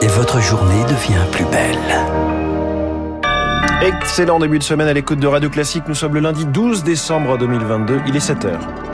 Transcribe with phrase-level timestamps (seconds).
[0.00, 1.76] Et votre journée devient plus belle.
[3.82, 5.84] Excellent début de semaine à l'écoute de Radio Classique.
[5.86, 8.00] Nous sommes le lundi 12 décembre 2022.
[8.06, 8.91] Il est 7 heures.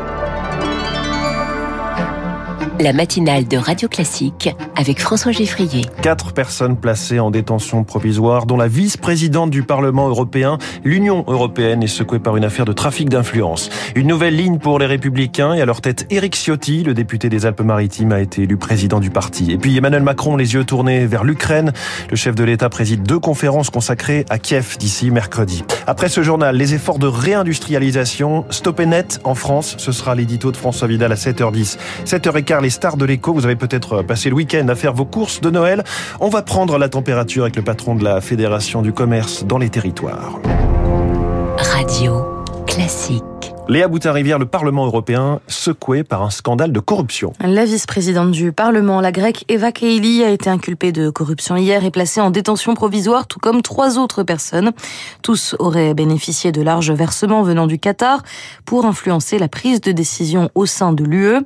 [2.80, 5.82] La matinale de Radio Classique avec François Geffrier.
[6.00, 10.58] Quatre personnes placées en détention provisoire, dont la vice-présidente du Parlement européen.
[10.84, 13.68] L'Union européenne est secouée par une affaire de trafic d'influence.
[13.96, 17.46] Une nouvelle ligne pour les Républicains et à leur tête Éric Ciotti, le député des
[17.46, 19.50] Alpes-Maritimes, a été élu président du parti.
[19.50, 21.72] Et puis Emmanuel Macron, les yeux tournés vers l'Ukraine.
[22.11, 25.64] Le chef de l'État préside deux conférences consacrées à Kiev d'ici mercredi.
[25.89, 28.45] Après ce journal, les efforts de réindustrialisation.
[28.50, 29.75] Stop net en France.
[29.79, 31.76] Ce sera l'édito de François Vidal à 7h10.
[32.06, 33.33] 7h15, les stars de l'écho.
[33.33, 35.84] Vous avez peut-être passé le week-end à faire vos courses de Noël.
[36.20, 39.70] On va prendre la température avec le patron de la Fédération du commerce dans les
[39.70, 40.39] territoires.
[41.56, 42.27] Radio
[42.67, 43.38] Classique.
[43.69, 47.34] Léa Boutin-Rivière, le Parlement européen secoué par un scandale de corruption.
[47.39, 51.91] La vice-présidente du Parlement, la grecque Eva Kaili, a été inculpée de corruption hier et
[51.91, 54.73] placée en détention provisoire, tout comme trois autres personnes.
[55.20, 58.23] Tous auraient bénéficié de larges versements venant du Qatar
[58.65, 61.45] pour influencer la prise de décision au sein de l'UE.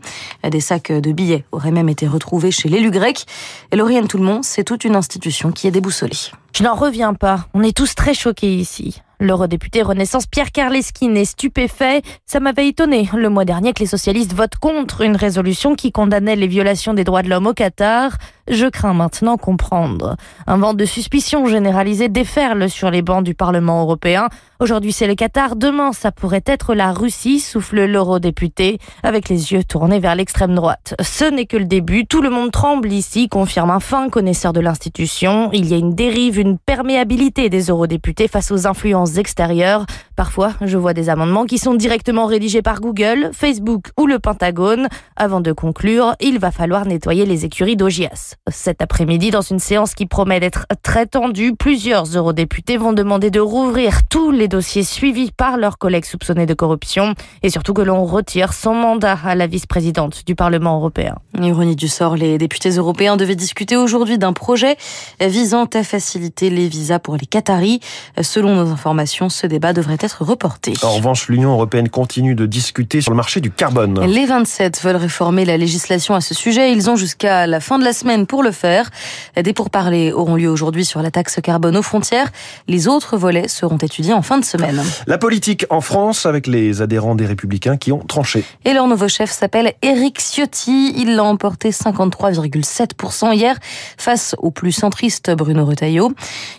[0.49, 3.27] Des sacs de billets auraient même été retrouvés chez l'élu grec.
[3.73, 6.31] Et Lauriane Toulmont, c'est toute une institution qui est déboussolée.
[6.55, 7.49] Je n'en reviens pas.
[7.53, 9.03] On est tous très choqués ici.
[9.23, 12.03] L'eurodéputé Renaissance Pierre Karleski est stupéfait.
[12.27, 16.35] Ça m'avait étonné le mois dernier que les socialistes votent contre une résolution qui condamnait
[16.35, 18.19] les violations des droits de l'homme au Qatar.
[18.49, 20.17] Je crains maintenant comprendre.
[20.47, 24.29] Un vent de suspicion généralisée déferle sur les bancs du Parlement européen.
[24.59, 29.65] Aujourd'hui c'est le Qatar, demain ça pourrait être la Russie, souffle l'eurodéputé, avec les yeux
[29.65, 30.95] tournés vers l'extrême droite.
[31.01, 34.61] Ce n'est que le début, tout le monde tremble ici, confirme un fin connaisseur de
[34.61, 35.51] l'institution.
[35.53, 39.87] Il y a une dérive, une perméabilité des eurodéputés face aux influences extérieures.
[40.17, 44.89] Parfois, je vois des amendements qui sont directement rédigés par Google, Facebook ou le Pentagone.
[45.17, 48.35] Avant de conclure, il va falloir nettoyer les écuries d'Ogias.
[48.51, 53.41] Cet après-midi, dans une séance qui promet d'être très tendue, plusieurs eurodéputés vont demander de
[53.41, 58.05] rouvrir tous les dossiers suivis par leurs collègues soupçonnés de corruption et surtout que l'on
[58.05, 61.17] retire son mandat à la vice-présidente du Parlement européen.
[61.41, 64.77] Ironie du sort, les députés européens devaient discuter aujourd'hui d'un projet
[65.21, 67.81] visant à faciliter les visas pour les Qataris.
[68.21, 70.75] Selon nos informations, ce débat devrait être reporté.
[70.83, 74.01] En revanche, l'Union européenne continue de discuter sur le marché du carbone.
[74.05, 76.73] Les 27 veulent réformer la législation à ce sujet.
[76.73, 78.91] Ils ont jusqu'à la fin de la semaine pour le faire.
[79.37, 82.31] Des pourparlers auront lieu aujourd'hui sur la taxe carbone aux frontières.
[82.69, 84.83] Les autres volets seront étudiés en fin de semaine.
[85.07, 88.45] La politique en France avec les adhérents des Républicains qui ont tranché.
[88.65, 90.95] Et leur nouveau chef s'appelle Éric Ciotti.
[90.97, 93.57] Il l'a emporté 53,7% hier
[93.97, 96.13] face au plus centriste Bruno Retailleau.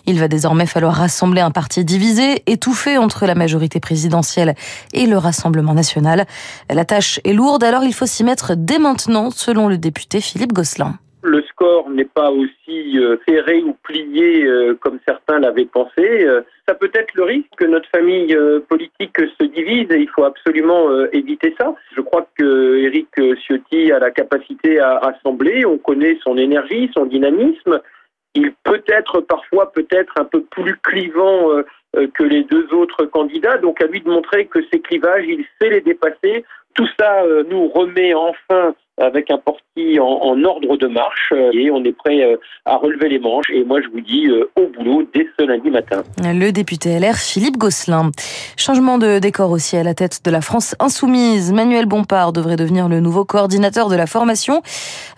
[0.06, 4.54] Il va désormais falloir rassembler un parti divisé, étouffé entre la majorité présidentielle
[4.92, 6.26] et le Rassemblement national.
[6.70, 10.52] La tâche est lourde, alors il faut s'y mettre dès maintenant, selon le député Philippe
[10.52, 16.24] Gosselin le score n'est pas aussi euh, serré ou plié euh, comme certains l'avaient pensé.
[16.24, 18.36] Euh, ça peut être le risque que notre famille
[18.68, 21.74] politique se divise et il faut absolument éviter ça.
[21.94, 23.08] Je crois que Éric
[23.42, 25.66] Ciotti a la capacité à assembler.
[25.66, 27.80] On connaît son énergie, son dynamisme.
[28.34, 31.50] Il peut être parfois peut-être un peu plus clivant
[32.14, 33.58] que les deux autres candidats.
[33.58, 36.44] Donc à lui de montrer que ces clivages, il sait les dépasser.
[36.74, 41.70] Tout ça nous remet enfin avec un porti en, en, ordre de marche euh, et
[41.70, 43.46] on est prêt euh, à relever les manches.
[43.52, 46.02] Et moi, je vous dis euh, au boulot dès ce lundi matin.
[46.22, 48.12] Le député LR Philippe Gosselin.
[48.56, 51.52] Changement de décor aussi à la tête de la France insoumise.
[51.52, 54.62] Manuel Bompard devrait devenir le nouveau coordinateur de la formation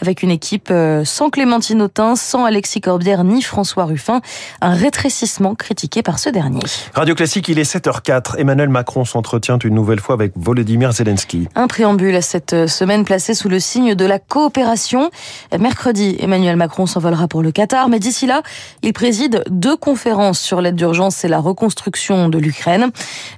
[0.00, 0.72] avec une équipe
[1.04, 4.20] sans Clémentine Autain, sans Alexis Corbière ni François Ruffin.
[4.60, 6.60] Un rétrécissement critiqué par ce dernier.
[6.94, 8.38] Radio Classique, il est 7h04.
[8.38, 11.48] Emmanuel Macron s'entretient une nouvelle fois avec Volodymyr Zelensky.
[11.54, 15.10] Un préambule à cette semaine placée sous le signe de la coopération.
[15.58, 18.42] Mercredi, Emmanuel Macron s'envolera pour le Qatar, mais d'ici là,
[18.82, 22.90] il préside deux conférences sur l'aide d'urgence et la reconstruction de l'Ukraine.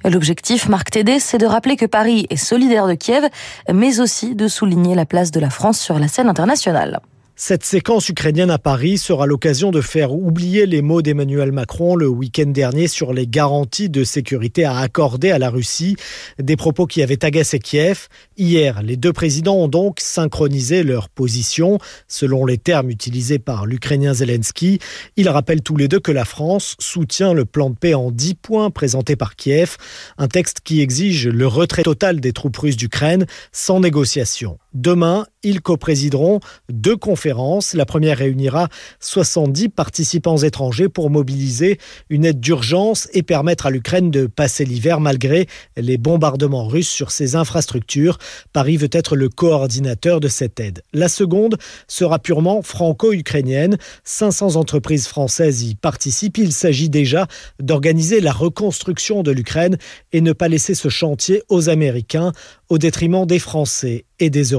[0.05, 3.27] L'objectif, Marc Tédé, c'est de rappeler que Paris est solidaire de Kiev,
[3.73, 6.99] mais aussi de souligner la place de la France sur la scène internationale.
[7.41, 12.05] Cette séquence ukrainienne à Paris sera l'occasion de faire oublier les mots d'Emmanuel Macron le
[12.05, 15.95] week-end dernier sur les garanties de sécurité à accorder à la Russie,
[16.37, 18.09] des propos qui avaient agacé Kiev.
[18.35, 21.79] Hier, les deux présidents ont donc synchronisé leur position,
[22.09, 24.79] selon les termes utilisés par l'Ukrainien Zelensky.
[25.15, 28.35] Ils rappellent tous les deux que la France soutient le plan de paix en 10
[28.35, 29.77] points présenté par Kiev,
[30.17, 34.59] un texte qui exige le retrait total des troupes russes d'Ukraine sans négociation.
[34.75, 37.73] Demain, ils coprésideront deux conférences.
[37.73, 38.67] La première réunira
[38.99, 41.79] 70 participants étrangers pour mobiliser
[42.09, 47.09] une aide d'urgence et permettre à l'Ukraine de passer l'hiver malgré les bombardements russes sur
[47.09, 48.19] ses infrastructures.
[48.53, 50.83] Paris veut être le coordinateur de cette aide.
[50.93, 51.57] La seconde
[51.87, 53.77] sera purement franco-ukrainienne.
[54.03, 56.37] 500 entreprises françaises y participent.
[56.37, 57.27] Il s'agit déjà
[57.59, 59.77] d'organiser la reconstruction de l'Ukraine
[60.11, 62.33] et ne pas laisser ce chantier aux Américains
[62.69, 64.58] au détriment des Français et des Européens.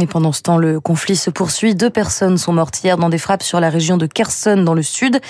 [0.00, 1.74] Et pendant ce temps, le conflit se poursuit.
[1.74, 4.82] Deux personnes sont mortes hier dans des frappes sur la région de Kherson dans le
[4.82, 5.20] sud.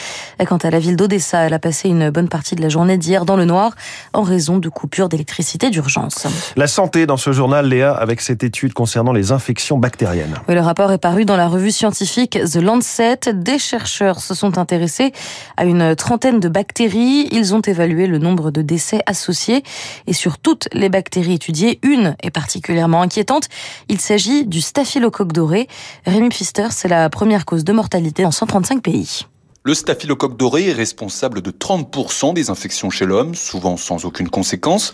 [0.46, 3.24] Quant à la ville d'Odessa, elle a passé une bonne partie de la journée d'hier
[3.24, 3.72] dans le noir
[4.12, 6.26] en raison de coupures d'électricité d'urgence.
[6.56, 10.36] La santé dans ce journal, Léa, avec cette étude concernant les infections bactériennes.
[10.48, 13.20] Oui, le rapport est paru dans la revue scientifique The Lancet.
[13.32, 15.12] Des chercheurs se sont intéressés
[15.56, 17.28] à une trentaine de bactéries.
[17.32, 19.62] Ils ont évalué le nombre de décès associés.
[20.06, 23.48] Et sur toutes les bactéries étudiées, une est particulièrement inquiétante.
[23.88, 25.68] Il s'agit du staphylocoque doré.
[26.06, 29.26] Rémi Pfister, c'est la première cause de mortalité dans 135 pays.
[29.66, 34.92] Le staphylocoque doré est responsable de 30% des infections chez l'homme, souvent sans aucune conséquence.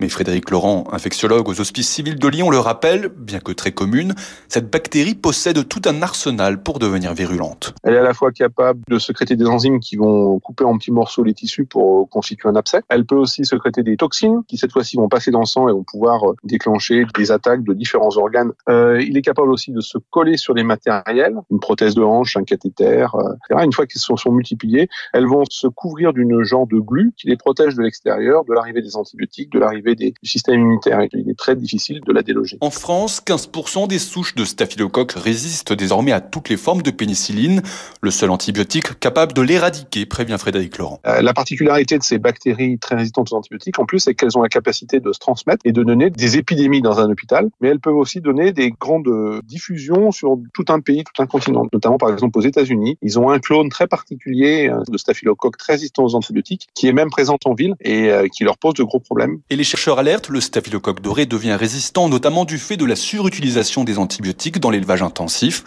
[0.00, 4.14] Mais Frédéric Laurent, infectiologue aux hospices civils de Lyon, le rappelle, bien que très commune,
[4.48, 7.74] cette bactérie possède tout un arsenal pour devenir virulente.
[7.82, 10.92] Elle est à la fois capable de sécréter des enzymes qui vont couper en petits
[10.92, 12.82] morceaux les tissus pour constituer un abcès.
[12.88, 15.72] Elle peut aussi sécréter des toxines qui cette fois-ci vont passer dans le sang et
[15.72, 18.52] vont pouvoir euh, déclencher des attaques de différents organes.
[18.68, 22.36] Euh, il est capable aussi de se coller sur les matériels, une prothèse de hanche,
[22.36, 23.64] un cathéter, euh, etc.
[23.64, 27.28] Une fois qu'ils sont, sont multipliés, elles vont se couvrir d'une genre de glu qui
[27.28, 31.00] les protège de l'extérieur, de l'arrivée des antibiotiques, de l'arrivée du système immunitaire.
[31.12, 32.58] Il est très difficile de la déloger.
[32.60, 37.62] En France, 15% des souches de staphylocoque résistent désormais à toutes les formes de pénicilline,
[38.00, 41.00] le seul antibiotique capable de l'éradiquer, prévient Frédéric Laurent.
[41.06, 44.42] Euh, la particularité de ces bactéries très résistantes aux antibiotiques, en plus, c'est qu'elles ont
[44.42, 47.80] la capacité de se transmettre et de donner des épidémies dans un hôpital, mais elles
[47.80, 52.12] peuvent aussi donner des grandes diffusions sur tout un pays, tout un continent, notamment par
[52.12, 52.96] exemple aux États-Unis.
[53.02, 56.92] Ils ont un clone très particulier euh, de staphylocoque très résistant aux antibiotiques qui est
[56.92, 59.40] même présent en ville et euh, qui leur pose de gros problèmes.
[59.50, 63.84] Et les chercheurs alertent, le staphylocoque doré devient résistant notamment du fait de la surutilisation
[63.84, 65.64] des antibiotiques dans l'élevage intensif,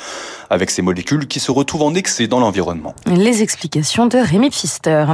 [0.52, 2.94] avec ces molécules qui se retrouvent en excès dans l'environnement.
[3.08, 5.06] Les explications de Rémi Pfister.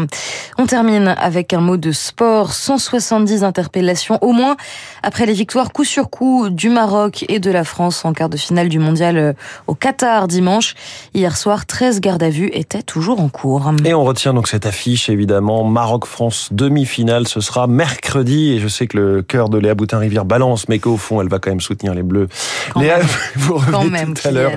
[0.57, 2.51] On termine avec un mot de sport.
[2.51, 4.57] 170 interpellations au moins
[5.03, 8.35] après les victoires coup sur coup du Maroc et de la France en quart de
[8.35, 9.33] finale du mondial euh,
[9.67, 10.75] au Qatar dimanche.
[11.13, 13.71] Hier soir, 13 gardes à vue étaient toujours en cours.
[13.85, 15.63] Et on retient donc cette affiche évidemment.
[15.63, 20.67] Maroc-France demi-finale, ce sera mercredi et je sais que le cœur de Léa Boutin-Rivière balance,
[20.69, 22.27] mais qu'au fond, elle va quand même soutenir les Bleus.
[22.75, 22.99] Léa,
[23.35, 24.53] vous revenez tout à l'heure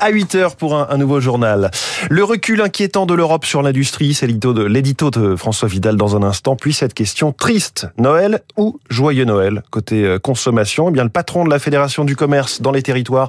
[0.00, 1.70] à 8 heures pour un, nouveau journal.
[2.10, 6.56] Le recul inquiétant de l'Europe sur l'industrie, c'est l'édito de, François Vidal dans un instant.
[6.56, 9.62] Puis cette question triste, Noël ou joyeux Noël?
[9.70, 13.28] Côté euh, consommation, eh bien le patron de la Fédération du commerce dans les territoires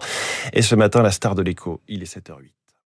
[0.53, 1.81] est ce matin la star de l'écho.
[1.87, 2.58] Il est 7h08.